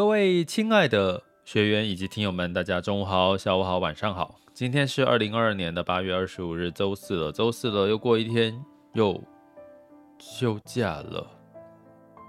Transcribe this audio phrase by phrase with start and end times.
[0.00, 4.40] 各位亲爱的学员以及听友们，大家中午好、下午好、晚上好。
[4.54, 7.30] 今天是二零二二年的八月二十五日，周四了。
[7.30, 8.58] 周四了，又过一天，
[8.94, 9.22] 又
[10.18, 11.30] 休假了。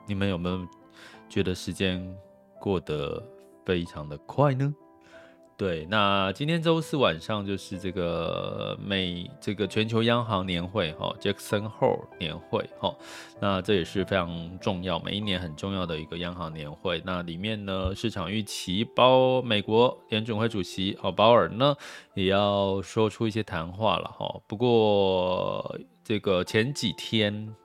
[0.06, 0.68] 你们有没有
[1.30, 2.06] 觉得时间
[2.60, 3.24] 过得
[3.66, 4.76] 非常的快呢？
[5.62, 12.92] 对，那今天周四晚上就是这个美这个全球央行年会哈，Jackson Hole 年会哈，
[13.40, 17.00] 那这也是非常重要，每一年很重要的一个央行年会。
[17.06, 21.76] 那里面呢，市场预期包美国联准会主席哦鲍尔呢
[22.16, 24.42] 也要说出一些谈话了哈。
[24.48, 27.56] 不过这个前几天。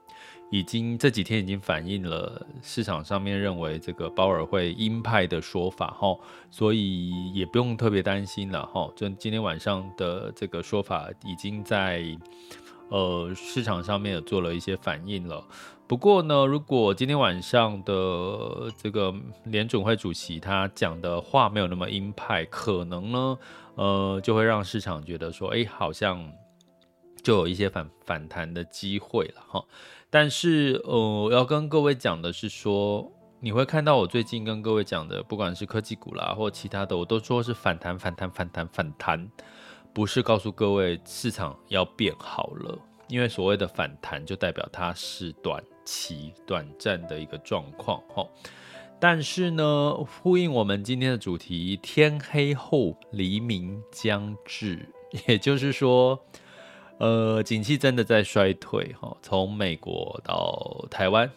[0.49, 6.17] 已经这几天已经反映了市场上面认为这个鲍尔会鹰派的说法哈，
[6.49, 8.89] 所以也不用特别担心了哈。
[8.95, 12.03] 就今天晚上的这个说法已经在
[12.89, 15.45] 呃市场上面有做了一些反应了。
[15.85, 19.13] 不过呢，如果今天晚上的这个
[19.45, 23.37] 联准会主席他讲的话没有那么鹰派，可能呢
[23.75, 26.29] 呃就会让市场觉得说，哎，好像
[27.23, 29.63] 就有一些反反弹的机会了哈。
[30.09, 39.29] 但是，呃，要跟各位讲的是说，你会看到我最近跟各位讲的，不管是科技股啦，或其他的，我都说是反弹、反弹、反弹、反弹，
[39.93, 42.79] 不是告诉各位市场要变好了。
[43.09, 48.25] 因为所谓的反弹，就代表它是短期、短暂的一个状况，哈。
[49.01, 54.87] 但是呢，呼应我们今天的主题，天黑后黎明将至，
[55.27, 56.17] 也就是说。
[56.99, 61.29] 呃，景气真的在衰退哈，从美国到台湾，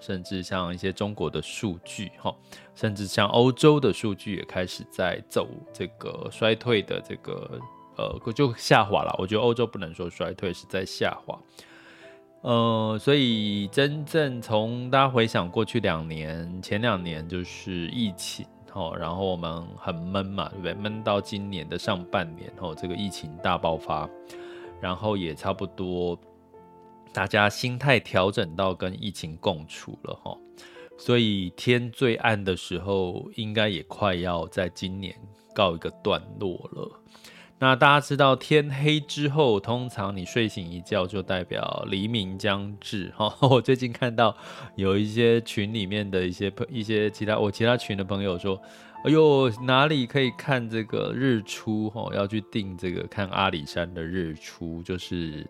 [0.00, 2.34] 甚至像一些中国的数据哈，
[2.74, 7.60] 甚至像欧洲的数据也开始在走这个衰退的这个
[7.96, 9.14] 呃，就下滑了。
[9.16, 11.38] 我觉得欧洲不能说衰退，是在下滑。
[12.40, 20.74] 呃，所以真正从大家回想过去两年，前两年就是疫情哈，然后我们很闷嘛，对不对？
[20.74, 24.10] 闷到今年的上半年后，这个疫情大爆发。
[24.80, 26.18] 然后也差不多，
[27.12, 30.36] 大家心态调整到跟疫情共处了哈，
[30.98, 35.16] 所以天最暗的时候，应该也快要在今年
[35.54, 37.00] 告一个段落了。
[37.58, 43.34] 那大家知道，天黑之后，通常你睡醒一觉，就代表黎明将至哈。
[43.48, 44.36] 我最近看到
[44.76, 48.60] 有一些群里面的一些朋一些其他我其他群的朋友说。
[49.04, 51.90] 哎呦，哪里可以看这个日出？
[51.90, 55.46] 哈，要去订这个看阿里山的日出，就是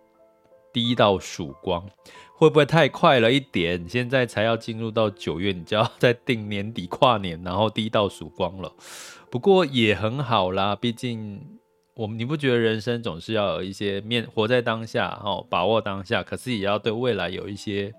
[0.72, 1.88] 第一道曙光，
[2.34, 3.88] 会不会太快了一点？
[3.88, 8.72] 现在才要进入到九月，你就要再订年底跨年，然后第一道曙光了。
[9.31, 11.41] 不过也很好啦，毕竟
[11.94, 17.94] 我们你不觉得人生总是要有一些面活在当下，哈，把握当下，可是也要对未来有一些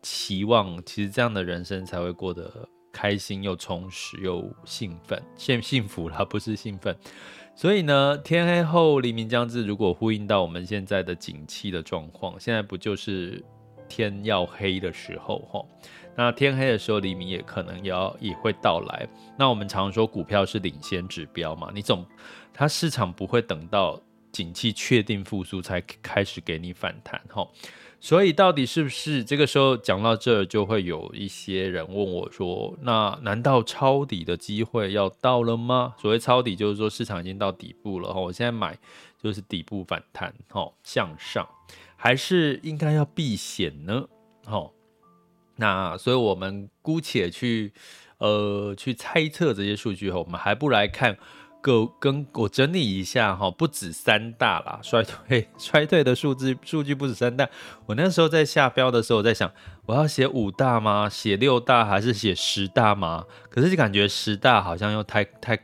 [0.00, 0.80] 期望。
[0.84, 2.68] 其实这样的人生才会过得。
[2.92, 6.96] 开心又充实又兴奋，现幸福了，不是兴奋。
[7.54, 9.64] 所以呢，天黑后黎明将至。
[9.64, 13.42] 如果呼应到我们现在的景气的状况，现在不就是
[13.88, 15.66] 天要黑的时候齁？
[16.14, 19.08] 那天黑的时候，黎明也可能要也会到来。
[19.38, 22.06] 那我们常说股票是领先指标嘛，你总
[22.52, 24.00] 它市场不会等到
[24.30, 27.48] 景气确定复苏才开始给你反弹齁。
[28.04, 38.76] 所以到底是不是这个时候讲到这儿，就会有一些人问我说：“那难道抄底的机会要到了吗？”所谓抄底，就是说市场已经到底部了哈，我现在买
[39.22, 41.48] 就是底部反弹哈，向上，
[41.94, 44.08] 还是应该要避险呢？
[44.44, 44.68] 哈
[45.54, 47.72] 那所以我们姑且去
[48.18, 51.16] 呃去猜测这些数据后，我们还不来看
[51.62, 57.48] 个跟我整理一下哈，不止三大啦，衰退 衰退的数字数据不止三大。
[57.86, 59.50] 我那时候在下标的时候，我在想
[59.86, 61.08] 我要写五大吗？
[61.08, 63.24] 写六大还是写十大吗？
[63.48, 65.58] 可是就感觉十大好像又太太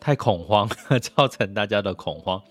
[0.00, 0.68] 太恐慌，
[1.14, 2.42] 造成大家的恐慌，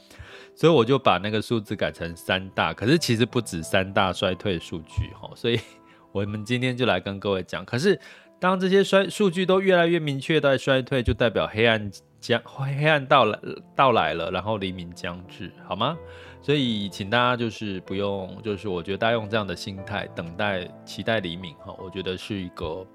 [0.55, 2.71] 所以我就把那个数字改成三大。
[2.71, 5.59] 可是其实不止三大衰退数据哈，所以
[6.13, 7.65] 我们今天就来跟各位讲。
[7.65, 7.99] 可是
[8.39, 11.91] 当这些衰数据都越来越明确在衰退，就代表黑暗。
[12.27, 13.39] 将黑暗到来
[13.75, 15.95] 到来了，然后黎明将至，好吗？
[16.41, 22.85] 所以请大家就是不用，就是我觉得大家用这样的心态等待、期待黎明哈，我觉得是一个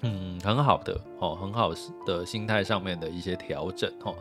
[0.00, 1.72] 嗯很好的哦，很好
[2.04, 4.12] 的心态上面的一些调整哈。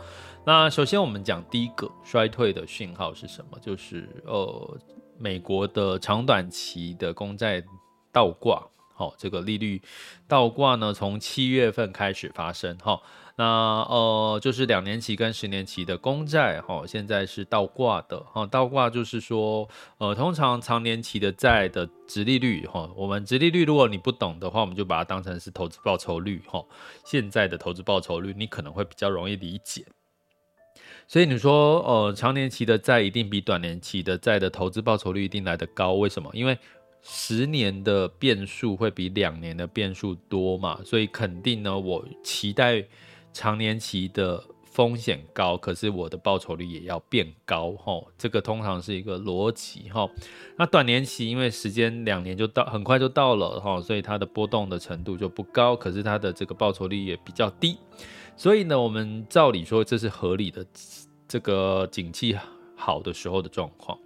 [0.46, 3.58] 那首先我们讲第一个衰退的讯号是什么？
[3.60, 4.78] 就是呃
[5.18, 7.64] 美国的长短期的公债
[8.12, 9.82] 倒挂，好，这个利率
[10.28, 13.00] 倒挂呢，从七月份开始发生哈。
[13.40, 13.46] 那
[13.88, 19.66] 呃，就是两年期跟十年期的公债，哈，现在是倒挂的，哈，倒挂就是说，
[19.98, 26.62] 呃，通常长年期的债的殖利率，哈，我们殖利率如果你不懂的话，我们就把它当成是投资报酬率，哈，
[27.06, 29.86] 现在的投资报酬率你可能会比较容易理解。
[31.08, 36.30] 所以你说，呃，长年期的债一定比短年期的债的投资报酬率一定来得高，为什么？
[36.34, 36.58] 因为
[37.02, 42.86] 十年的变数会比两年的变数多嘛，所以肯定呢，我期待。
[43.34, 50.10] 长年期的风险高，可是我的报酬率也要变高，吼，这个通常是一个逻辑，吼。
[50.58, 57.78] 那短年期因为时间两年就到，很快就到了，吼，所以它的波动的程度就不高，可是它的这个报酬率也比较低，
[58.38, 60.66] 所以呢，我们照理说这是合理的，
[61.28, 62.38] 这个景气
[62.76, 63.98] 好的时候的状况，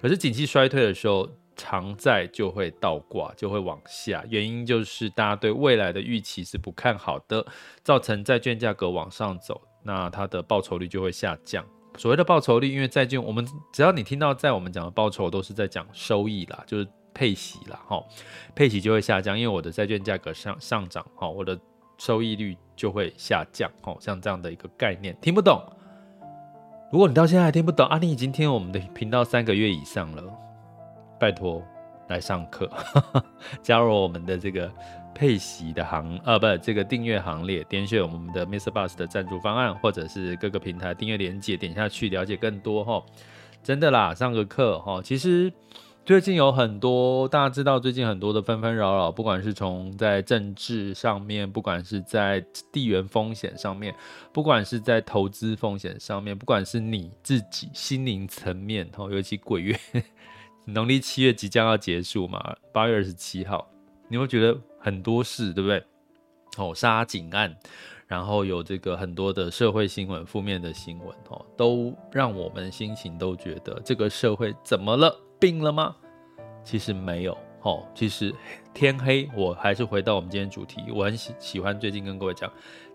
[0.00, 1.28] 可是景气衰退的时候。
[1.56, 7.44] 长债就会倒挂，就会往下，原因就是大家对未来的预期是不看好的，
[7.82, 11.64] 造成债券价格往上走，那它的报酬率就会下降。
[11.98, 18.02] 所谓的报酬率，因为债券，我们只要你听到在我们讲的报酬，都是在讲收益啦，就是配息啦，哈，
[18.54, 21.58] 配息就会下降，因为我的债券价格上上涨，哈，我的
[21.98, 25.62] 收益率就会下降，哈，像这样的一个概念，听不懂？
[26.90, 30.22] 如果你到现在还听不懂啊，你已经听我们的频道三个月以上了。
[31.22, 31.62] 拜托
[32.08, 32.68] 来上课，
[33.62, 34.68] 加入我们的这个
[35.14, 38.72] 配席的行，呃，不，这个订阅行列，点选我们的 Mr.
[38.72, 43.00] Bus 的赞助方案，或者是各个平台订阅连接，点下去了解更多哈。
[43.62, 45.52] 真的啦，上个课哈，其实
[46.04, 53.94] 最近有很多大家知道，最近很多的纷纷扰扰，不管是从在政治上面，不管是在地缘风险上面，
[54.32, 59.78] 不管是在投资风险上面，不管是你自己心灵层面，哈，尤其鬼月。
[60.64, 63.68] 农历七月即将要结束嘛，八月二十七号，
[64.08, 65.82] 你会觉得很多事，对不对？
[66.56, 67.56] 哦，杀警案，
[68.06, 75.12] 然后有这个很多的社会新闻，负面的新闻，哦，都让我们心情都觉得这个社会怎么了？
[75.40, 75.96] 病了吗？
[76.62, 78.32] 其实没有，哦，其实
[78.72, 82.52] 天黑，我还是回到我们今天主题，我很喜喜欢最近跟各位讲。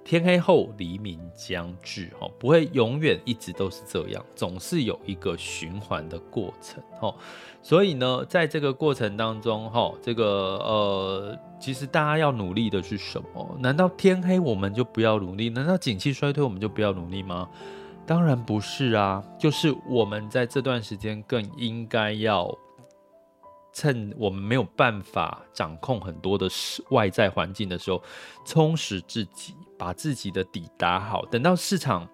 [0.08, 7.14] 天黑后，黎明将至，哈，不会永远一直都是这样，总是有一个循环的过程，哈。
[7.62, 10.24] 所以呢，在这个过程当中，哈，这个
[10.60, 13.58] 呃，其实大家要努力的是什么？
[13.60, 15.50] 难道天黑我们就不要努力？
[15.50, 17.50] 难道景气衰退我们就不要努力吗？
[18.06, 22.58] 当然不是啊，就是我们在这段时间更应该要。
[23.78, 26.50] 趁我们没有办法掌控很多的
[26.90, 28.02] 外在环境的时候，
[28.44, 31.24] 充实自己，把自己的底打好。
[31.28, 32.10] 等到市场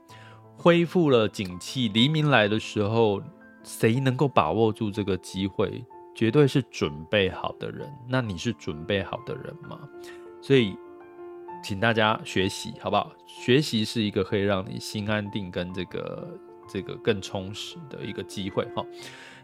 [0.57, 3.23] 恢复了景气，黎明来的时候，
[3.63, 5.81] 谁能够把握住这个机会？
[6.13, 7.89] 绝对是准备好的人。
[8.09, 9.79] 那你是准备好的人吗？
[10.41, 10.75] 所以，
[11.63, 13.09] 请大家学习，好不好？
[13.25, 18.85] 学习是一个可以让你心安定跟这个这个更充实的一个机会，哈。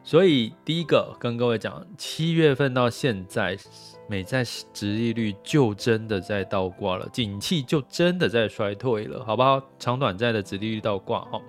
[0.03, 3.55] 所以第一个跟各位讲，七月份到现在，
[4.07, 9.61] 美债殖利率就真的在倒挂了，景气就真的在衰退了，好不好？
[9.77, 11.39] 长短债的殖利率倒挂哈，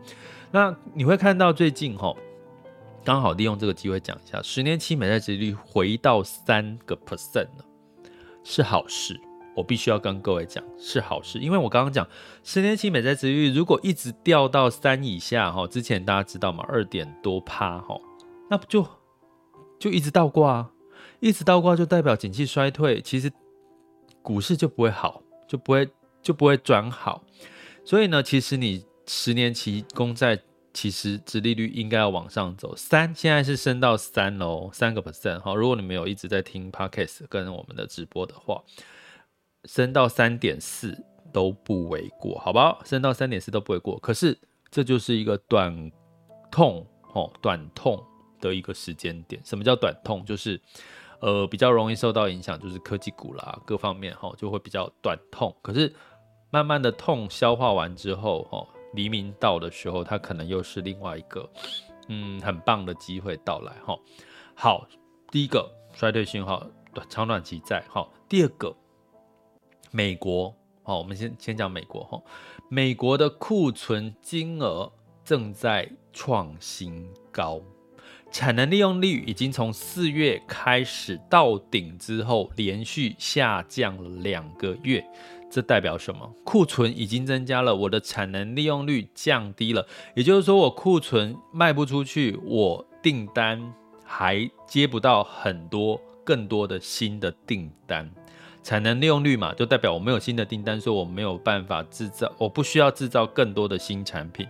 [0.50, 2.14] 那你会看到最近哈，
[3.02, 7.64] 刚好利用这个机会讲一下，十年期美债殖利率回到三个 percent 了，
[8.45, 9.19] 是好事，
[9.57, 12.07] 我必须要跟各位讲是好事，因为我刚刚讲
[12.45, 16.62] 十年期美债殖利率如果一直掉到三以下哈，之前大家知道吗？
[16.69, 17.99] 二点多趴哈。
[18.50, 18.87] 那不就
[19.78, 20.73] 就一直倒挂啊，
[21.21, 23.33] 一直倒挂就代表景气衰退，其实
[24.23, 25.88] 股市就不会好，就不会
[26.21, 27.25] 就不会转好。
[27.85, 30.38] 所以呢，其实你十年期公债
[30.75, 35.54] 其实殖利率应该要往上走，三现在是升到三哦，三个 percent 哈。
[35.54, 38.62] 如果你没有一直在听 podcast 跟我们的直播的话，
[39.64, 40.97] 升到三点四，
[41.33, 42.80] 都不为过，好不好？
[42.85, 43.99] 升到三点四都不为过。
[44.00, 44.37] 可是
[44.71, 45.90] 这就是一个短
[46.50, 48.04] 痛哦，短痛
[48.41, 49.41] 的一个时间点。
[49.45, 50.25] 什么叫短痛？
[50.25, 50.61] 就是
[51.21, 55.55] 呃比较容易受到影响，就是科技股啦，各方面哈就会比较短痛。
[55.63, 55.95] 可是
[56.51, 61.49] 慢慢的痛消化完之后，哈黎明到的时候，它可能又是另外一个
[62.09, 63.99] 嗯很棒的机会到来哈。
[64.55, 64.87] 好，
[65.31, 68.75] 第一个衰退讯号短长短期在，好，第二个
[69.91, 70.55] 美国。
[70.83, 72.21] 好，我们先先讲美国哈，
[72.69, 74.91] 美国的库存金额
[75.23, 77.61] 正在创新高，
[78.31, 85.05] 产能利用率已经从四月开始到顶之后，连续下降了两个月，
[85.51, 86.33] 这代表什么？
[86.45, 89.85] 库存已经增加了，我的产能利用率降低了，
[90.15, 93.61] 也就是说我库存卖不出去，我订单
[94.05, 98.09] 还接不到很多更多的新的订单。
[98.63, 104.47] 产能利用率嘛，就代表我没有新的订单，所以我没有办法制造，我不需要制造更多的新产品，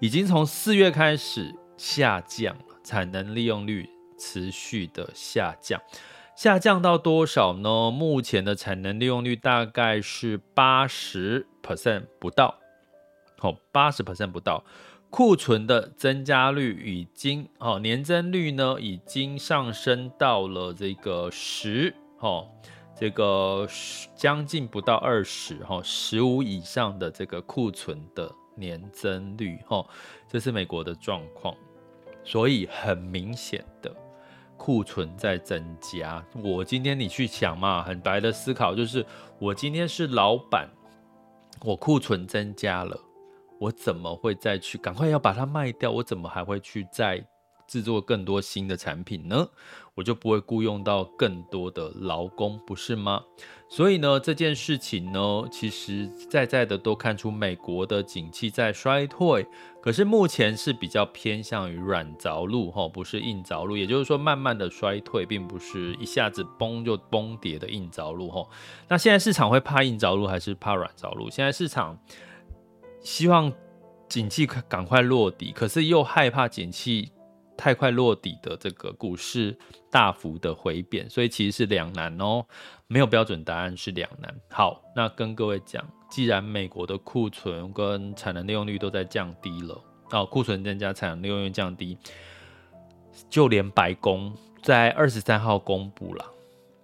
[0.00, 5.80] 已经从四月开始下降了，产能利用率持续的下降，
[6.36, 7.90] 下降到多少呢？
[7.90, 12.60] 目前的产能利用率大概是八十 percent 不到，
[13.38, 14.62] 好，八十 percent 不到，
[15.10, 22.48] 库存的增加率已经，哦，年增率呢已经上升到了这个十，哦。
[22.96, 23.68] 这个
[24.14, 29.84] 将近不到二十哈，十五以上的这个库存的年增率哈，
[30.28, 31.52] 这是美国的状况，
[32.24, 33.94] 所以很明显的
[34.56, 36.24] 库存在增加。
[36.42, 39.04] 我今天你去想嘛，很白的思考就是，
[39.38, 40.68] 我今天是老板，
[41.60, 42.98] 我库存增加了，
[43.60, 45.90] 我怎么会再去赶快要把它卖掉？
[45.90, 47.24] 我怎么还会去再
[47.66, 49.48] 制作更多新的产品呢？
[49.94, 53.22] 我就不会雇佣到更多的劳工，不是吗？
[53.68, 59.46] 所以呢，这件事情呢，其实在在的都看出美国的景气在衰退，
[59.80, 63.76] 可是目前是比较偏向于软着陆，哈，不是硬着陆。
[63.76, 68.46] 也就是说，慢慢的衰退，并不是一下子崩就崩跌的硬着陆，哈。
[68.88, 71.30] 那现在市场会怕硬着陆还是怕软着陆？
[71.30, 71.96] 现在市场
[73.00, 73.52] 希望
[74.08, 77.10] 景气赶快落底，可是又害怕景气。
[77.56, 79.56] 太快落底的这个股市
[79.90, 82.44] 大幅的回贬，所以其实是两难哦，
[82.86, 84.34] 没有标准答案，是两难。
[84.50, 89.80] 好，那跟各位讲，既然美国的库存跟产能利用率都在降低了，
[90.10, 91.96] 哦，库存增加，产能利用率降低，
[93.30, 96.24] 就连白宫在二十三号公布了，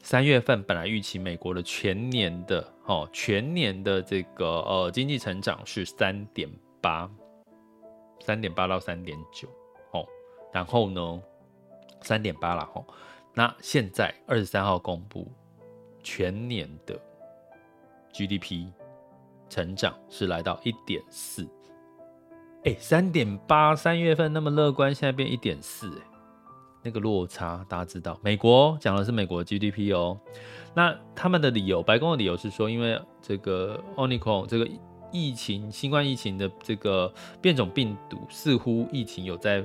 [0.02, 6.48] 三月份本来预期美国的全年的哦，全年的这个呃经济成长是三点
[6.80, 7.10] 八，
[8.20, 9.48] 三点八到三点九。
[10.52, 11.23] 然后呢，
[12.00, 12.85] 三点八了吼。
[13.33, 15.30] 那现在二十三号公布
[16.02, 16.99] 全年的
[18.12, 18.66] GDP
[19.49, 21.49] 成长是来到一点四。
[22.64, 26.02] 哎，三点八三月份那么乐观，现在变一点四，哎，
[26.83, 28.19] 那个落差大家知道。
[28.21, 30.19] 美国讲的是美国 GDP 哦。
[30.75, 34.69] 那他们的理由，白宫的理由是说，因为这个 Omicron 这个
[35.12, 39.64] 疫情，新冠疫情的这个变种病毒，似乎疫情有在。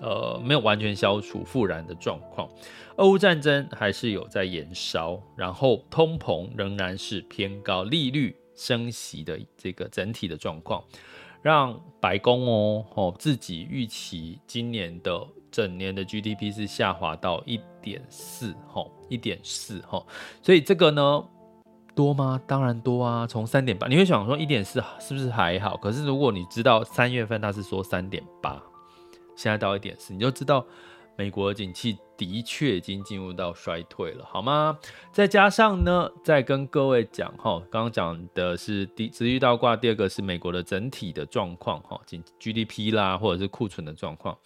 [0.00, 2.48] 呃，没有完全消除复燃的状况，
[2.96, 10.82] 俄乌战争还是有在延烧，然后通膨仍然是偏高，利率升息的这个整体的状况，
[11.42, 20.06] 让白宫哦哦自己预期今年的整年的 GDP 是下滑到一点四吼，一点四吼，
[20.42, 21.24] 所以这个呢
[21.94, 22.40] 多吗？
[22.46, 25.76] 当然多啊，从三点八，你会想说一点四是不是还好？
[25.76, 28.62] 可是如果你知道三月份他是说三点八。
[29.36, 30.64] 现在到一点四，你就知道
[31.16, 34.78] 美国的景气的确已经进入到衰退了，好吗？
[35.12, 42.00] 再加上呢，再跟各位讲哈，刚刚讲的是第殖利率倒挂，第二个是美国的整体的状况哈
[42.38, 44.36] ，GDP 啦，或者是库存的状况。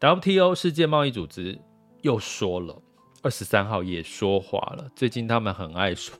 [0.00, 1.58] WTO 世界贸易组织
[2.02, 2.82] 又说了，
[3.22, 6.16] 二十三号也说话了，最近他们很爱说，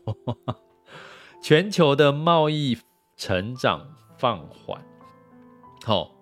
[1.42, 2.78] 全球的贸易
[3.16, 3.86] 成长
[4.18, 4.82] 放缓，
[5.84, 6.13] 好。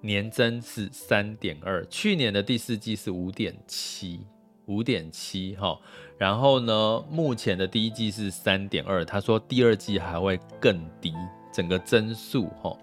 [0.00, 4.20] 年增是三点二，去年的第四季是五点七，
[4.66, 5.78] 五点七哈，
[6.16, 11.12] 然后呢，目前的第一季是三点二，他说第二季还会更低，
[11.52, 12.76] 整个增速哈，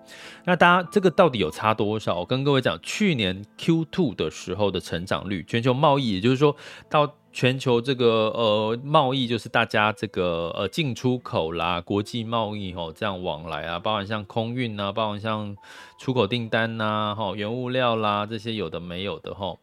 [0.46, 2.20] 那大家这个到底有差多少？
[2.20, 6.56] 我跟各位讲，去年 Q two 的时候的成长率，全球贸易，也就是说
[6.90, 7.16] 到。
[7.36, 15.58] 全球这个呃贸易就是大家这个呃进出口啦，国际贸易吼这样往来啊，包含像空运啊，包含像
[16.00, 19.60] 出口订单呐，吼原物料啦这些有的没有的吼，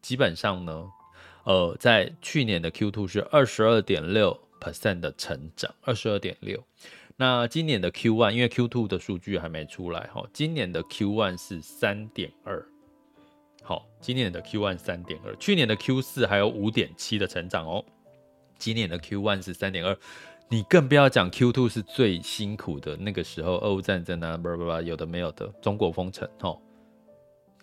[0.00, 0.88] 基本上呢，
[1.44, 6.64] 呃在去年的 Q2 是二十二点六 percent 的成长，二十二点六，
[7.14, 12.66] 那今年的 Q one 因为 Q two 的数据还没出来哈，今年的 Q one 是三点二，
[13.62, 17.84] 好，今年的 Q one 三点二，去年的 Q 四还有五点七的成长哦，
[18.58, 19.96] 今年的 Q one 是三点二，
[20.48, 26.56] 你更不要讲 Q two 是最辛苦的那个时候，俄乌战争啊，不不不，有的没有的，中国封城哈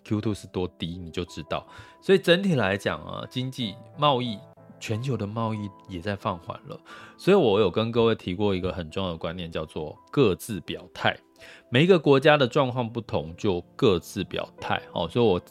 [0.04, 1.68] ，Q two 是多低你就知道，
[2.02, 4.40] 所以整体来讲啊，经济贸易。
[4.82, 6.80] 全球的贸易也在放缓了，
[7.18, 11.14] 所以我有跟各位提过一个很重要的观念，叫做各自表态。
[11.70, 14.82] 每一个国家的状况不同，就各自表态。
[14.94, 15.42] 哦，所以我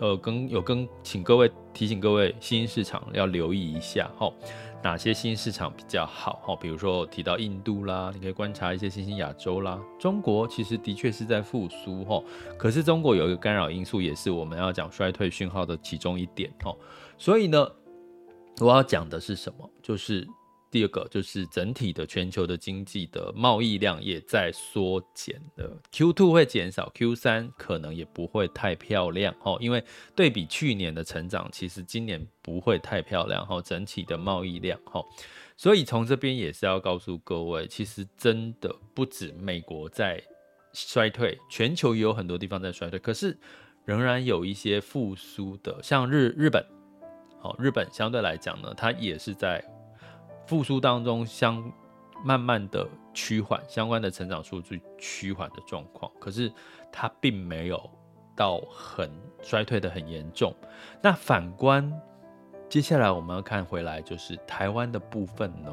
[0.00, 4.10] 呃跟有跟请各位提醒各位，新兴市场要留意一下。
[4.18, 4.32] 哦，
[4.82, 6.42] 哪些新兴市场比较好？
[6.46, 9.80] 哦，比如说提到印度啦，你可以观察一些新兴亚洲啦。
[9.98, 12.04] 中国其实的确是在复苏。
[12.08, 12.24] 哦，
[12.58, 16.52] 可是中国有一个干扰因素，也是我们要讲衰退讯号的其中一点。
[16.64, 16.76] 哦，
[17.16, 17.66] 所以呢。
[18.60, 19.70] 我要讲的是什么？
[19.80, 20.28] 就是
[20.70, 25.76] 第二个，就是整体的全球的经济的贸易量也在缩减的。
[25.92, 29.82] Q2 会减少，Q3 可能也不会太漂亮哦，因为
[30.14, 35.04] 对比去年的成长，其实今年不会太漂亮哦，整体的贸易量哦，
[35.56, 40.22] 所以从这边也是要告诉各位，其实真的不止美国在
[40.72, 43.36] 衰退，全球也有很多地方在衰退，可是
[43.84, 46.64] 仍然有一些复苏的，像日日本。
[47.42, 49.64] 好，日本相对来讲呢，它也是在
[50.50, 51.72] 复苏当中相
[52.24, 56.10] 慢慢的趋缓，相关的成长数据趋缓的状况。
[56.18, 56.52] 可是
[56.90, 57.88] 它并没有
[58.34, 59.08] 到很
[59.40, 60.52] 衰退的很严重。
[61.00, 61.88] 那反观
[62.68, 65.72] 接下来我们要看回来，就是台湾的部分呢，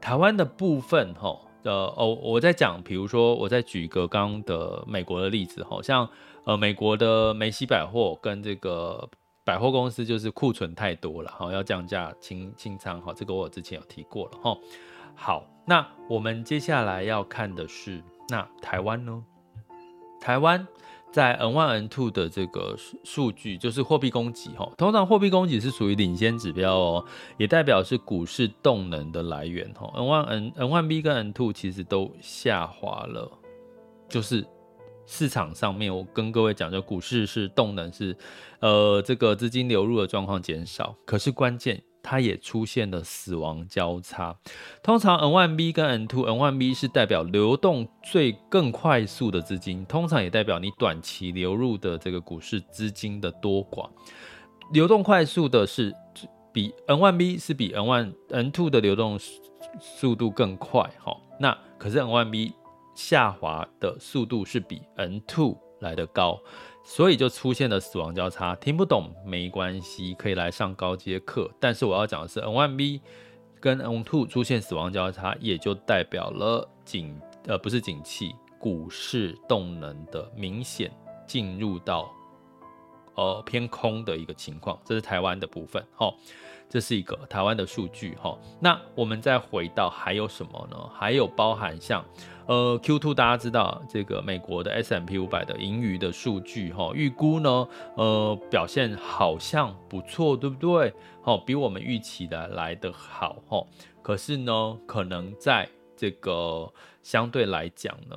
[0.00, 6.10] 台湾的部分哈，呃哦，我在讲，比如说我再举一个刚刚的美国的例子，好像
[6.42, 9.08] 呃美国的梅西百货跟这个。
[9.48, 14.54] 百货公司就是库存太多了，好，要降价清清仓，好，这个我之前有提过了哈。
[15.14, 19.24] 好，那我们接下来要看的是，那台湾呢？
[20.20, 20.68] 台湾
[21.10, 24.70] 在 N1、N2 的这个数据，就是货币供给哈。
[24.76, 27.04] 通常货币供给是属于领先指标哦，
[27.38, 29.90] 也代表是股市动能的来源哈。
[29.96, 33.32] N1、N、N1B 跟 N2 其实都下滑了，
[34.10, 34.46] 就是。
[35.10, 38.14] 市场上面，我跟各位讲，就股市是动能是，
[38.60, 44.36] 呃，这个资金流入的状况减少，可是关键它也出现了死亡交叉。
[44.82, 53.88] 通常 N1B 跟 N2，N1B 是代表流动最更快速的资金，通常也代表你短期流入的这个股市资金的多寡。
[54.74, 55.90] 流动快速的是
[56.52, 59.18] 比 N1B 是比 N1 N2 的流动
[59.80, 62.52] 速度更快，哈，那可是 N1B。
[62.98, 66.36] 下滑的速度是比 N2 来得高，
[66.84, 68.56] 所以就出现了死亡交叉。
[68.56, 71.48] 听不懂没关系，可以来上高阶课。
[71.60, 73.00] 但是我要讲的是，N1B
[73.60, 80.90] 跟 N2 出现死亡交叉，也就代表了景呃不是景气，股市动能的明显
[81.24, 82.10] 进入到
[83.14, 84.76] 呃偏空的一个情况。
[84.84, 86.16] 这是台湾的部分，好。
[86.68, 90.76] 这是一个台湾的数据哈，那我们再回到还有什么呢？
[90.94, 92.04] 还有包含像
[92.46, 100.92] 呃 Q2，大家知道这个美国的 S&P 五百的盈余的数据哈，预估呢呃表现好像不错，对不对？
[101.24, 103.64] 哦，比我们预期的来得好哈。
[104.02, 106.70] 可是呢，可能在这个
[107.02, 108.16] 相对来讲呢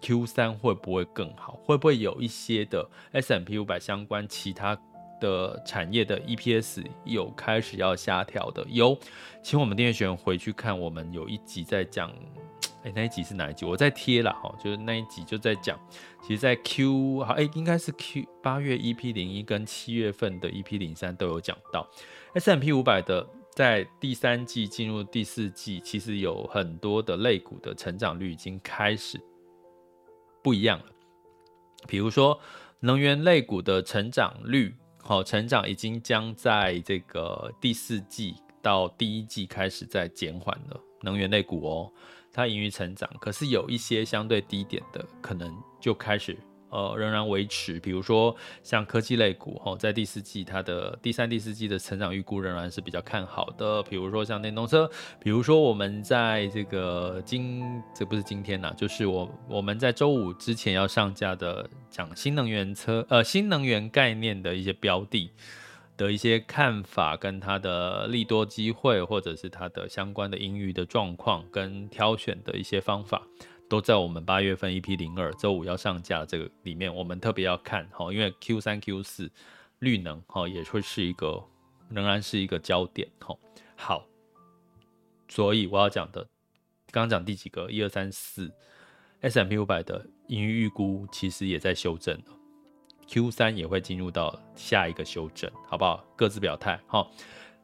[0.00, 1.58] ，Q3 会不会更好？
[1.64, 4.78] 会不会有一些的 S&P 五百相关其他？
[5.20, 8.98] 的产业的 EPS 有开始要下调的，有，
[9.42, 12.12] 请我们订阅学员回去看，我们有一集在讲，
[12.84, 13.66] 哎，那一集是哪一集？
[13.66, 15.78] 我在贴了哈，就是那一集就在讲，
[16.22, 21.88] 其实，在 Q 好，哎，应该是 Q 八月 EP 零一跟七月份的 EP 零三都有讲到
[22.34, 29.20] ，S M P 五百的在第三季进入第四季，其实有很多的类股的成长率已经开始
[30.42, 30.86] 不一样了，
[31.88, 32.38] 比如说
[32.80, 34.74] 能源类股的成长率。
[35.08, 40.78] 好，成长已经将在这个第四季到第一季开始在减缓了。
[41.00, 41.90] 能源类股哦，
[42.30, 46.36] 它盈余成长，可是有一些相对低点的，可能就开始。
[46.70, 53.82] 呃，仍然维持，比如说像科技类股，哈，在第四季它的第三、第四季的成长预估仍然是比较看好的。
[53.84, 65.30] 比如说像电动车，比如说我们在这个今，这不是今天呐，就是我我们在周五之前要上架的讲新能源车，呃，新能源概念的一些标的
[65.96, 73.22] 的一些看法，跟它的利多机会，或者是它的相关的盈余的状况跟挑选的一些方法。
[73.68, 79.30] 都在我们八月份 EP 零二周五要上架这个里面，我们特别要看哈，因为 Q 三 Q 四
[79.80, 81.44] 绿能哈也会是一个
[81.90, 83.36] 仍然是一个焦点哈。
[83.76, 84.06] 好，
[85.28, 86.22] 所以我要讲的
[86.90, 87.70] 刚刚讲第几个？
[87.70, 88.50] 一二三四
[89.20, 92.24] ，S&P 五百的盈余预估其实也在修正了
[93.06, 96.02] ，Q 三也会进入到下一个修正，好不好？
[96.16, 97.12] 各自表态，好。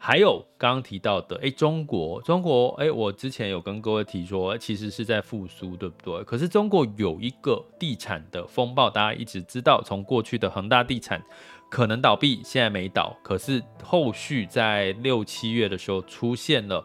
[0.07, 6.23] 还有刚刚提到的，哎，中国，中国，哎，我之前有跟各位提说，其实是在复苏，对不对？
[6.25, 11.25] 可是中国有一个地产的风暴，大家一直知道，从过去的恒大地产
[11.71, 16.85] 可能倒闭，现在没倒，可是后续在六七月的时候出现了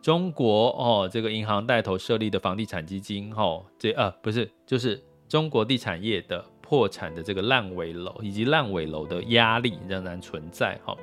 [0.00, 6.44] 中国哦，这个银行带头设立的房地产基金，哦，这呃不是，就是中国地产业的。
[6.70, 10.96] 破产的这个烂尾楼以及烂尾楼的压力仍然存在哈，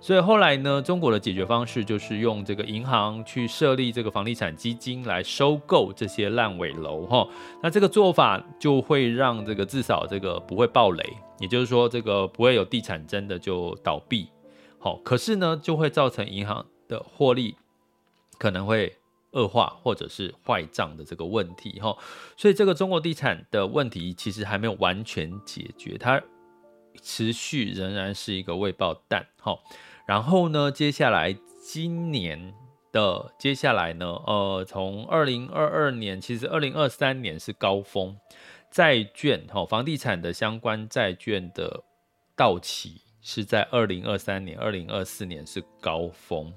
[0.00, 7.26] 所以后来呢，中国的解决方式就是用这个银行去设立这个房地产基金来收购这些烂尾楼哈，
[7.60, 11.04] 那这个做法就会让这个至少这个不会爆雷，
[11.40, 14.28] 也就是说这个不会有地产真的就倒闭，
[14.78, 17.56] 好，可是呢就会造成银行的获利
[18.38, 18.94] 可能会。
[19.38, 21.96] 恶化或者是坏账的这个问题哈，
[22.36, 26.20] 所以这个中国地产的问题其实还没有完全解决，它
[27.00, 29.56] 持续仍然是一个未爆弹哈。
[30.06, 32.52] 然后呢，接下来今年
[32.90, 38.16] 的接下来呢，呃，从二零二二年，其实二零二三年是高峰，
[38.70, 41.84] 债券哈，房地产的相关债券的
[42.34, 43.02] 到期。
[43.30, 46.50] 是在二零二三年、二零二四年是高峰，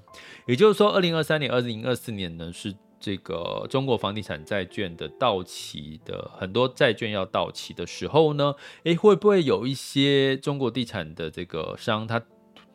[0.46, 8.54] 也就是说，二零二三年、二零二四年呢是这个中国房地产债券的到期的很多债券要到期的时候呢，
[8.84, 12.22] 诶，会不会有一些中国地产的这个商他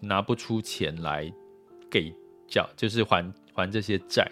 [0.02, 1.34] 拿不出钱来
[1.90, 2.14] 给
[2.48, 4.30] 缴，就是还还这些债，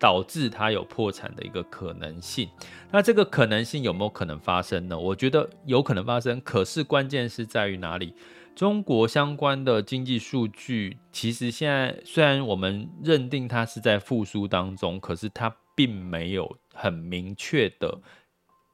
[0.00, 2.48] 导致他有破产的一个可能性？
[2.90, 4.98] 那这个可能性有没有可能发生呢？
[4.98, 8.14] 我觉得有可能发生，可是关键是在于哪里？
[8.54, 18.00] 中国相关的经济数据，其实现在虽然我们认定它是在复苏当中，可是它并没有很明确的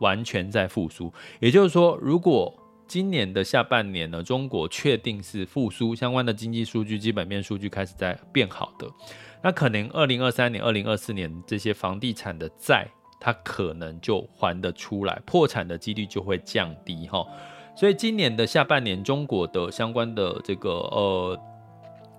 [0.00, 1.10] 完全在复苏。
[1.40, 2.54] 也就是说，如果
[2.86, 8.86] 今年的下半年呢，中国确定是复苏，相关的经济数据、基本面数据开始在变好的，
[9.42, 12.86] 那可能二零二三年、二零二四年这些房地产的债，
[13.18, 17.26] 它可能就还得出来，破产的几率就会降低哈。
[17.80, 21.40] 所以今年的下半年，中国的相关的这个呃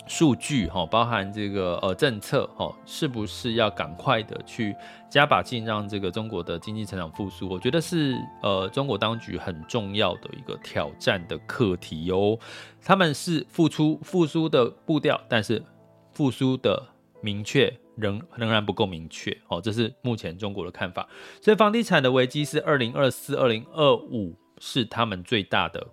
[0.08, 4.76] 数据哈，包含这个呃政策哈，是不是要赶快的去
[5.08, 7.47] 加把劲，让这个中国的经济成长复苏？
[7.47, 12.39] 我觉得是呃中国当局很重要的一个挑战的课题哟。
[12.84, 15.63] 他们是复出复苏的步调，但是
[16.12, 16.84] 复苏的
[17.21, 21.08] 明确仍仍然不够明确哦，这是目前中国的看法。
[21.39, 24.36] 所以房地产的危机是二零二四、二零二五。
[24.63, 25.86] 是他们最大的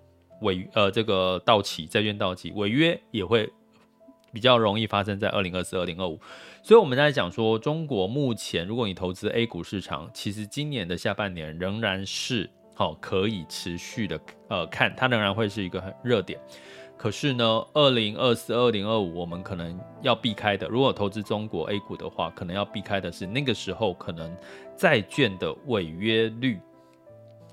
[0.43, 3.51] 违呃这个到期债券到期违约也会
[4.31, 6.21] 比较容易发生在二零二四、二零二五，
[6.63, 16.39] 所以我们在讲说中国目前如果你投资 A 股市场，其实今年的下半年仍然是好可以持续的呃看它仍然会是一个很热点。
[16.99, 24.37] 可是呢，二零二四、二零二五我们可能要避开的，如果投资中国 A 股的话，可能要避开的是那个时候可能
[24.77, 26.61] 债券的违约率，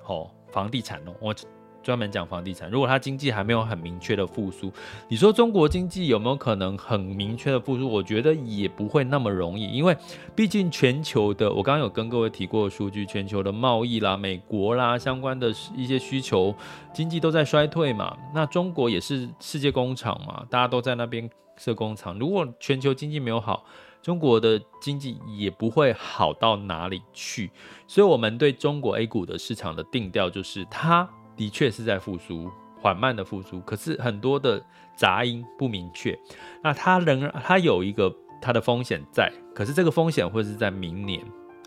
[0.03, 0.34] 好。
[0.55, 1.35] 房地产哦，我
[1.83, 2.67] 专门讲房地产。
[2.71, 4.71] 如果它经济还没有很明确的复苏，
[5.09, 7.87] 你说中国经济有没有可能很明确的复苏？
[7.87, 9.95] 我觉得也不会那么容易，因为
[10.33, 16.55] 毕竟全球的，我刚刚有跟各位提过的数据，全球的贸易啦、美国啦相关的一些需求，
[16.93, 18.17] 经济都在衰退嘛。
[18.33, 22.17] 那中国也是世界工厂嘛，大家都在那边设工厂。
[22.17, 23.63] 如果全球经济没有好，
[24.05, 27.49] 中国的经济也不会好到哪里去，
[27.87, 34.63] 所以我们对中国 A 股的市场的定调就是，它的确是在复苏，缓慢的复苏，可是很多的
[34.95, 36.15] 杂音不明确。
[36.63, 41.19] 那它仍然它有一个它的风险在，可是这个风险会是在明年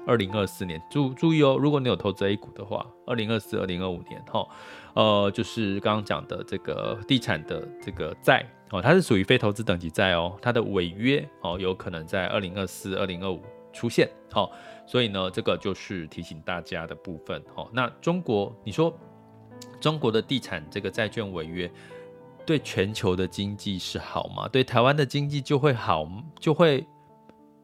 [0.07, 0.81] 二零二四年。
[0.89, 4.47] 注注意哦，如果你有投资 A 股的话，二零二四、二零二五年哈，
[4.95, 8.47] 呃，就是刚刚讲的这个地产的这个债。
[8.71, 14.09] 哦，它是属于非投资等级债哦，它的违约哦，有可能在二零二四、二零二五出现。
[14.31, 14.51] 好、哦，
[14.87, 17.43] 所以呢，这个就是提醒大家的部分。
[17.55, 18.95] 哦，那中国，你说
[19.81, 21.71] 中国的地产这个债券违约，
[22.45, 24.47] 对全球的经济是好吗？
[24.49, 26.07] 对台湾的经济就会好，
[26.39, 26.87] 就会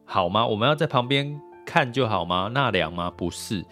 [0.05, 0.45] 好吗？
[0.45, 2.49] 我们要在旁边看就好吗？
[2.51, 3.11] 纳凉吗？
[3.15, 3.63] 不是。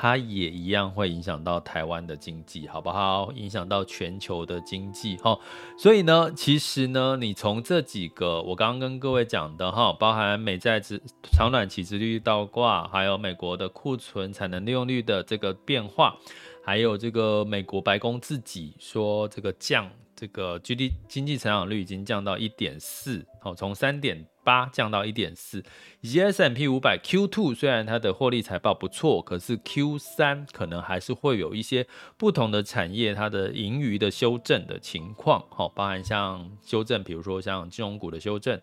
[0.00, 3.32] 它也一样会影响到台湾的经济，好不好？
[3.32, 5.36] 影响到全球的经济，哈。
[5.76, 16.16] 所以呢，其实呢，你从这几个我刚刚跟各位讲的，哈，包含美债殖长短期利率倒挂，还有美国的库存产能利用率的这个变化，
[16.64, 24.24] 还有这个美国白宫自己说这个降这个 G D 经济成长率已经降到一点四，好，从三点。
[24.48, 25.62] 八降到一点四，
[26.00, 38.58] 以及 S&P 五百 Q two 虽然它的获利财报不错，可是 Q 三可能还是会有一些不同的产业它的盈余的修正的情况，好，包含像修正，比如说像金融股的修正，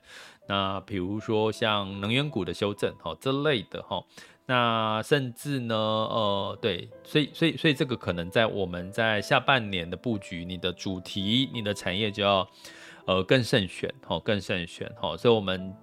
[0.48, 4.04] 那比如说像能源股的修正，好，这类的哈。
[4.48, 12.48] 那甚至呢，呃，对，所以所以所以这个可能在我们在下半年的布局，你的主题、你的产业就要
[13.06, 15.16] 呃更慎选，哈，更慎选，哈。
[15.18, 15.74] 所以，我们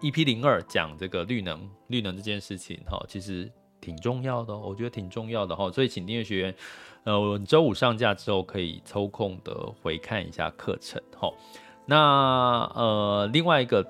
[0.00, 5.70] EP 零二讲这个绿能，绿能这件事情，哈，其实挺重要的，我觉得挺重要的，哈。
[5.70, 6.54] 所以，请订阅学员，
[7.04, 11.32] 呃，我们周五上架之后可以抽空的回看一下课程，哈。
[11.86, 13.86] 那呃，另外一个。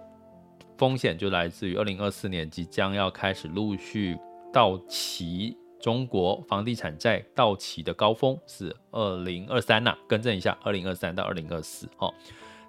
[0.78, 4.16] 风险就来自于二零二四年即将要开始陆续
[4.52, 12.14] 到期，中国房地产债到期的高峰是二零二三呐，更正一下，二零二三到二零二四哦，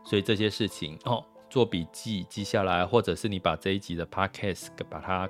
[0.10, 5.30] 所以这些事情哦，做笔记记下来，或者是你把这一集的 podcast 把它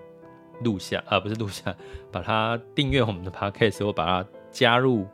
[0.63, 1.75] 录下啊，不是录下，
[2.13, 5.05] 把它订阅我们的 podcast，或把它加入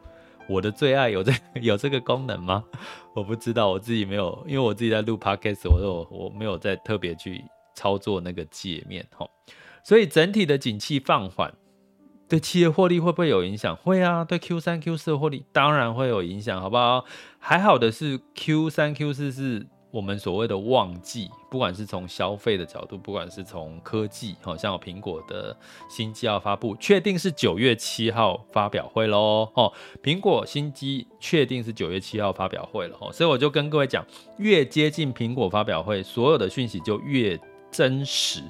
[0.48, 2.64] 我的最爱，有这 有这个功能吗？
[3.16, 7.44] 我不知道，我自己没有，因为我自己在录 podcast，我说我没有再特别去。
[7.78, 9.30] 操作那个界面哈，
[9.84, 11.54] 所以整体的景气放缓，
[12.28, 13.76] 对企业获利会不会有影响？
[13.76, 17.06] 会啊，对 Q 三、Q 四的获利当然会有影响，好不好？
[17.38, 25.56] 还好的是 Q 三、Q 四是我们所谓的旺季，不管是从消费的角度，不管是从科技，好像有苹果的
[25.88, 29.48] 新机要发布，确定是九月七号发表会喽。
[29.54, 32.98] 哦，苹果新机确定是九月七号发表会了。
[33.00, 34.04] 哦，所以我就跟各位讲，
[34.40, 37.40] 越接近苹果发表会，所有的讯息就越。
[37.76, 38.42] 真实，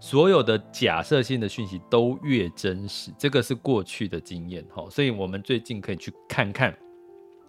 [0.00, 6.74] 所有的假设性的讯息都越真实，这个是过去的经验哈，所以我们最近可以去看看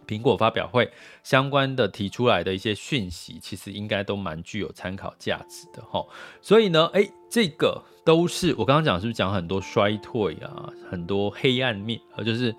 [0.05, 0.91] 苹果发表会
[1.23, 6.05] 相关的提出来的一些讯息，其实应该都蛮具有参考价值的哈。
[6.41, 12.53] 所以呢，哎，这个都是我刚刚讲是不是讲很多衰退啊，很多黑暗面，呃就是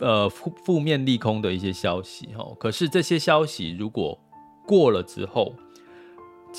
[0.00, 2.46] 呃负负面利空的一些消息哈。
[2.60, 4.20] 可是这些消息如果
[4.66, 5.54] 过了之后，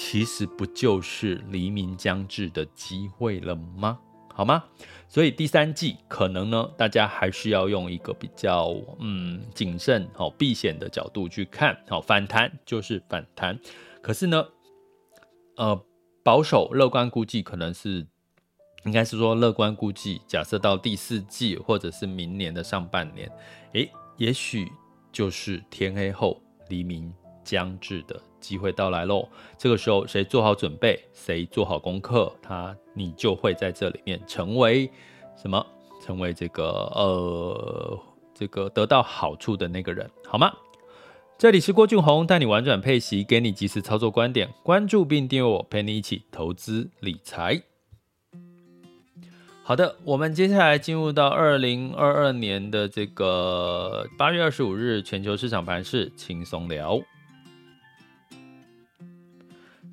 [0.01, 3.99] 其实不就是黎明将至的机会了吗？
[4.33, 4.63] 好吗？
[5.09, 11.77] 所以第三季可能呢，大家还是要用一个比较嗯谨慎、好避险的角度去看。
[11.89, 13.59] 好，反弹就是反弹，
[14.01, 14.47] 可是呢，
[15.57, 15.85] 呃，
[16.23, 18.07] 保守乐观估计可能是，
[18.85, 23.29] 应该是说乐观估计，假设到第四季或者是明年的上半年，
[23.73, 24.71] 诶，也许
[25.11, 28.19] 就是天黑后黎明将至的。
[28.39, 29.27] 机会到来喽！
[29.57, 34.89] 这个时候，谁做好准备，谁做好功课，他你就会在这里面成为
[35.35, 35.65] 什么？
[36.01, 36.63] 成为这个
[36.95, 37.99] 呃，
[38.33, 40.53] 这个得到好处的那个人，好吗？
[41.37, 44.49] 这里是郭俊宏，带你玩转配息，给你及时操作观点。
[44.63, 47.61] 关注并订阅我，陪你一起投资理财。
[49.63, 56.97] 好的，我们接下来进入到二零二二年的这个八月二十五日全球市场盘势轻松聊。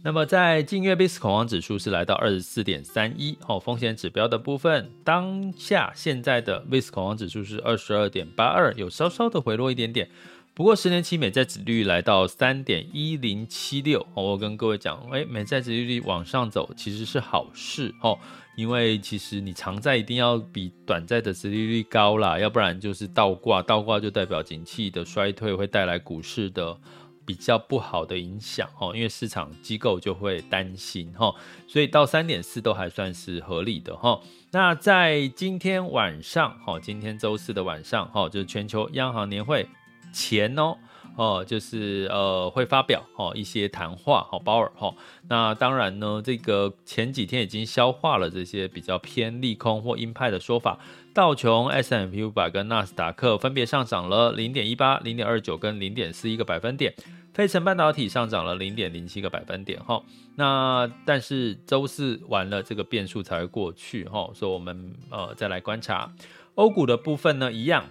[0.07, 10.09] 那么在近月 VIX 恐慌指数是来到二十四点三一，哦，风险指标的部分，当下现在的 VIX 恐慌指数是二十二点八二，有稍稍的回落一点点。
[10.55, 18.17] 不过十年期美债殖利率来到三点一零七六，哦，我跟各位讲，诶，美债殖利率往上走其实是好事哦，
[18.57, 26.79] 因为其实你长债一定要比短债的殖利率高啦，要不然就是倒挂，倒挂就代表景气的衰退会带来股市的。
[27.27, 31.35] 比较不好的影响哦，因为市场机构就会担心哈，
[31.67, 34.21] 所以到三点四都还算是合理的哈。
[34.53, 39.69] 那在今天晚上哈，今天周四的晚上哈，就是全球央行年会
[40.13, 40.79] 前哦
[41.17, 44.95] 哦，就是呃会发表哦一些谈话哈，鲍尔哈。
[45.29, 50.79] 那当然呢，这个前几天已经消化了这些比较偏利空或鹰派的说法，
[51.15, 56.95] 道琼 S M P 五百跟纳斯达克分别上涨了零点一八、零点二九跟零点四一个百分点。
[57.35, 60.03] 费城半导体上涨了零点零七个百分点哈，
[60.37, 66.11] 那但是周四完了这个变数才会过去哈，所以我们呃再来观察
[66.55, 67.85] 欧股的部分呢，一样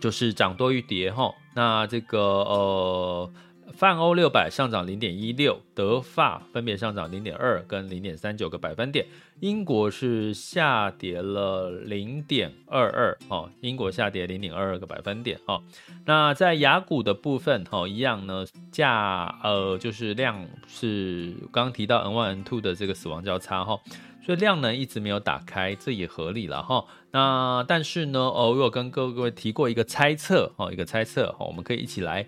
[0.00, 3.30] 就是涨多于跌哈，那这个呃。
[3.74, 9.04] 泛欧六百上涨零点一六，德法分别上涨零点二跟零点三九个百分点，
[9.40, 15.62] 英国是下跌了零点二二哦，英国下跌零点二二个百分点哦。
[16.06, 23.78] 那在雅股的部分哦，一样呢，价呃就是量是刚刚提到 N one N two 的这个死亡交叉哈，
[24.24, 26.82] 所以量呢一直没有打开，这也合理了哈。
[27.16, 32.26] 那但是呢，哦，我有跟各位各位提过一个猜测哦，一个猜测哦，我们可以一起来。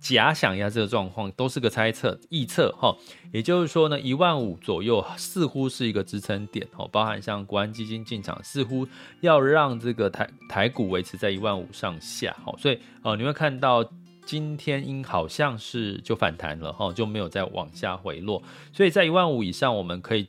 [0.00, 2.96] 假想一下这个状况，都是个猜测、臆测哈。
[3.32, 8.84] 也就是说呢，一万五左右似乎是一个支撑点哦，包含像国安基金进场，似乎
[9.20, 12.52] 要让这个台台股维持在一万五上下哦。
[12.58, 13.88] 所以哦，你会看到
[14.26, 18.42] 今天因好像是就反弹了哈，就没有再往下回落。
[18.72, 20.26] 所以在一万五以上，我们可以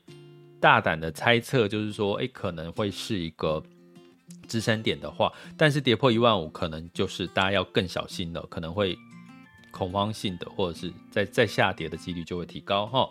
[0.62, 3.62] 大胆的猜测，就是说，诶，可能会是一个
[4.48, 8.98] 支撑点的话，但是跌破一万五，可能就是大家要更小心了，可能会。
[9.78, 13.10] 恐慌性的，或者是在在下跌的几率就会提高哈。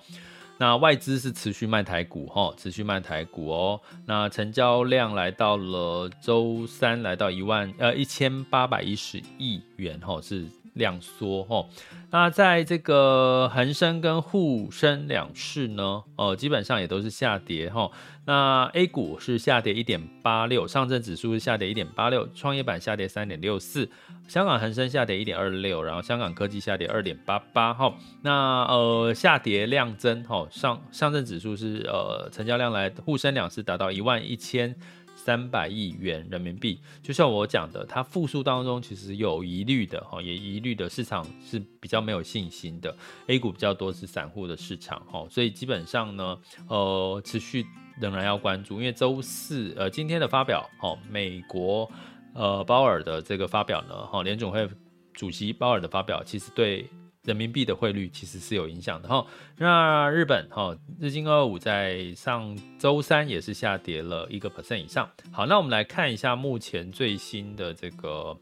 [0.56, 3.78] 那外资是持续卖台股哈，持续卖台股哦。
[4.06, 11.66] 那成交量来到了周三来到一万呃一千八百一十亿元哈，是量缩哈。
[12.10, 17.90] 那在这个恒生跟沪深两市呢，呃，基本上也都是下跌哈。
[18.24, 23.90] 那 A 股是下跌一点八六，上证指数是下跌一点八六，创业板下跌三点六四，
[24.26, 27.94] 香港恒生下跌一点二六，然后香港科技下跌二点八八哈。
[28.22, 34.74] 那呃下跌量增哈，上上证指数是呃成交量来沪深两市达到一万一千。
[35.16, 42.94] 三百亿元人民币，就像我讲的，它复苏当中其实有疑虑的哈，也疑虑的市场是比较没有信心的
[43.28, 47.64] ，A 股比较多是散户的市场哈，所以基本上呢，呃，持续
[48.00, 51.90] 仍然要关注，因为周四呃今天的发表哦，美国
[52.34, 54.68] 呃鲍尔的这个发表呢哈，联总会
[55.12, 56.88] 主席鲍尔的发表其实对。
[57.24, 59.26] 人民币的汇率其实是有影响的哈。
[59.56, 65.08] 那日本哈日经二二五在上周三也是下跌了一个 percent 以上。
[65.32, 68.36] 好，那我们来看一下目前最新的这个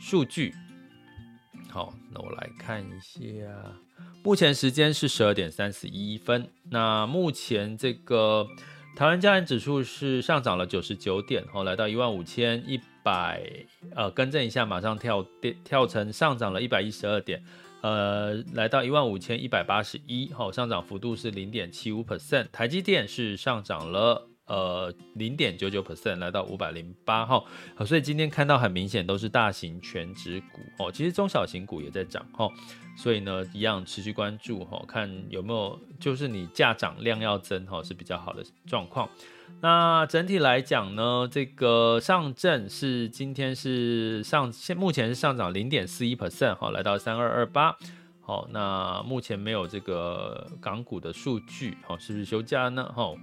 [0.00, 0.54] 数据。
[1.68, 3.18] 好，那我来看一下，
[4.22, 6.48] 目前时间是十二点三十一分。
[6.70, 8.46] 那目前这个
[8.94, 13.42] 台湾加权指数是上涨了九十九点，哦，来到一万五千一百，
[13.96, 17.42] 呃，更正一下，马上跳跌跳成上涨了一百一十二点。
[17.80, 22.46] 呃，来到一万五千一百八十一，好，上涨幅度是零点七五 percent。
[22.52, 27.46] 台积电是上涨了呃零点九九 percent，来到五百零八号。
[27.86, 32.48] 所以今天看到很明显都是大型全值股哦，其实中小型股也在涨哈，
[32.96, 39.08] 所以呢，一样持续关注哈，看有没有就是你价涨量要增哈，是比较好的状况。
[39.60, 47.76] 那整体来讲呢，这个上证是今天是上现目前是上涨零点四一 percent 哈，来到三二二八。
[48.24, 52.90] 好，那目前没有这个港股的数据，好，是不是休假呢？
[52.94, 53.16] 好，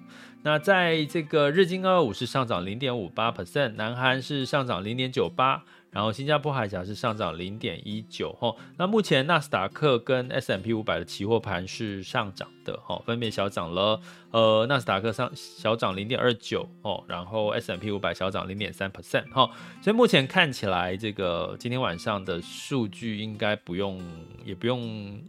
[0.43, 5.63] 那在这个日经二二五是上涨零点五八 percent，南韩是上涨零点九八。
[5.91, 13.99] 然后新加坡海峡是上涨零点一九哈，那目前纳斯达克跟 S M P 五百的期货盘是上涨的哈，分别小涨了，
[14.29, 19.49] 呃，纳斯达克上小涨零点二九哦，然后 S M P 五百小涨零点三 percent 哈，
[19.81, 23.99] 所以目前看起来这个今天晚上的数据应该不用，
[24.45, 24.79] 也不用，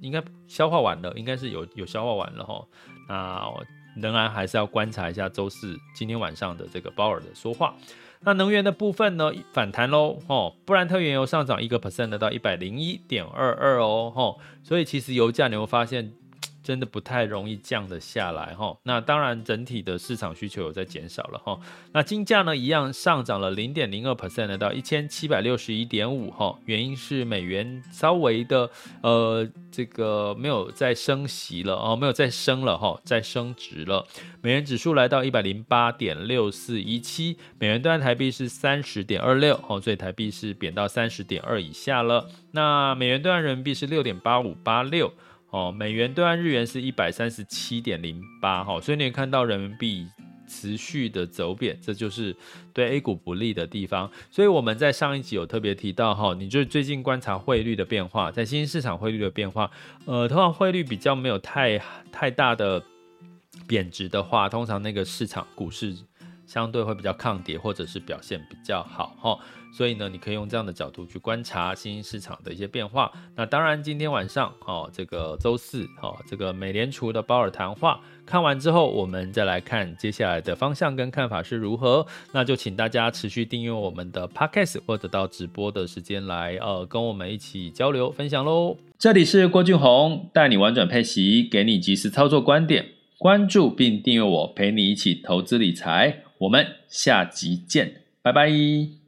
[0.03, 2.67] 应该消化完了，应该是有有消化完了哈，
[3.09, 3.51] 那
[3.97, 7.75] 仍然还是要观察一下周四今天晚上的这个鲍尔的说话。
[8.23, 16.13] 那能源的部分呢，反弹喽，哦，布兰特原油上涨一个 percent 的到一百零一点二二哦，吼，所以其实油价你会发现。
[16.71, 21.59] 真的不太容易降得下来哈，那当然整体的市场需求有在减少了哈。
[21.91, 28.71] 那金价呢，一样上涨了零点零二 percent 到一千七百六十一点五哈，原因是美元稍微的
[29.03, 34.07] 呃这个没有再升息了哦，没有再升了哈，再升值了。
[34.41, 42.29] 美元指数来到一百零八点六四一七，美元兑台币是三十点二六哦，所以台币是贬到三十点二以下了。
[42.53, 45.13] 那美元兑人民币是六点八五八六。
[45.51, 50.07] 哦，美元兑换日元是一百三十七点零八，哈，所以你也看到人民币
[50.47, 52.35] 持续的走贬，这就是
[52.73, 54.11] 对 A 股不利的地方。
[54.31, 59.71] 所以我们在上一集有特别提到，哈，你就最近观察汇率的变化，在新兴市场汇率的变化，
[60.07, 61.79] 呃，通常汇率比较没有太
[62.13, 62.83] 太大的
[63.67, 65.97] 贬值的话，通常那个市场股市
[66.51, 69.39] 相对会比较抗跌，或者是表现比较好，哈。
[69.73, 73.09] 所以呢，你可以用这样的角度去观察新兴市场的一些变化。
[73.37, 82.05] 那当然，今天晚上哦，这个周四哦，这个美联储的鲍尔谈话看完之后，我们再来看接下来的方向跟看法是如何。
[82.33, 88.77] 那就请大家持续订阅我们的 Podcast，或者到直播的时间来呃跟我们一起交流分享喽。
[88.99, 92.85] 这里是郭俊宏，带你玩转配息，给你及时操作观点。
[93.19, 96.25] 关注并订阅我，陪你一起投资理财。
[96.41, 99.00] 我们下集见，拜拜。